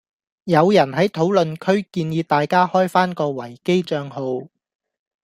[0.45, 4.49] 有人喺討論區建議大家開返個維基帳號